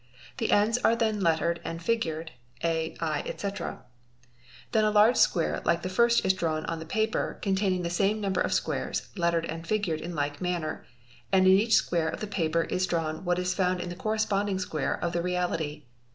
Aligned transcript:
The 0.39 0.49
ends 0.49 0.79
are 0.79 0.95
then 0.95 1.19
lettered 1.21 1.59
and 1.63 1.79
figured 1.79 2.31
(4, 2.63 2.71
J, 2.71 2.95
etc). 2.99 3.83
Then 4.71 4.91
% 4.93 4.93
large 4.93 5.15
square 5.17 5.61
like 5.63 5.83
the 5.83 5.89
first 5.93 6.25
is 6.25 6.33
drawn 6.33 6.65
on 6.65 6.79
the 6.79 6.87
paper, 6.87 7.37
containing 7.43 7.83
the 7.83 7.89
sam¢ 7.89 8.17
number 8.17 8.41
of 8.41 8.51
squares, 8.51 9.09
lettered 9.15 9.45
and 9.45 9.67
figured 9.67 10.01
in 10.01 10.15
like 10.15 10.41
manner, 10.41 10.87
and 11.31 11.45
in 11.45 11.53
oacl 11.55 11.71
square 11.71 12.09
of 12.09 12.19
the 12.19 12.25
paper 12.25 12.63
is 12.63 12.87
drawn 12.87 13.23
what 13.25 13.37
is 13.37 13.53
found 13.53 13.79
in 13.79 13.89
the 13.89 13.95
corresponding 13.95 14.57
squar 14.57 14.97
of 15.03 15.13
the 15.13 15.21
reality. 15.21 15.83